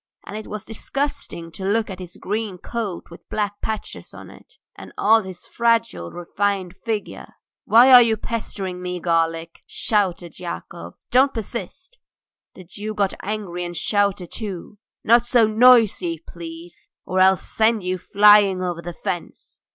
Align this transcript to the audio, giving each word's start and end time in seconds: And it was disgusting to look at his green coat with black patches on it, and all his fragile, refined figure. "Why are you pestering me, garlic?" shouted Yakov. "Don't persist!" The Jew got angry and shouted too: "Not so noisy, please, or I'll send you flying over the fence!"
And 0.25 0.35
it 0.35 0.47
was 0.47 0.65
disgusting 0.65 1.51
to 1.51 1.63
look 1.63 1.87
at 1.87 1.99
his 1.99 2.17
green 2.19 2.57
coat 2.57 3.11
with 3.11 3.29
black 3.29 3.61
patches 3.61 4.15
on 4.15 4.31
it, 4.31 4.55
and 4.75 4.91
all 4.97 5.21
his 5.21 5.45
fragile, 5.47 6.09
refined 6.09 6.73
figure. 6.83 7.35
"Why 7.65 7.91
are 7.93 8.01
you 8.01 8.17
pestering 8.17 8.81
me, 8.81 8.99
garlic?" 8.99 9.59
shouted 9.67 10.39
Yakov. 10.39 10.95
"Don't 11.11 11.35
persist!" 11.35 11.99
The 12.55 12.63
Jew 12.63 12.95
got 12.95 13.13
angry 13.21 13.63
and 13.63 13.77
shouted 13.77 14.31
too: 14.31 14.79
"Not 15.03 15.23
so 15.27 15.45
noisy, 15.45 16.17
please, 16.27 16.89
or 17.05 17.19
I'll 17.21 17.37
send 17.37 17.83
you 17.83 17.99
flying 17.99 18.63
over 18.63 18.81
the 18.81 18.93
fence!" 18.95 19.59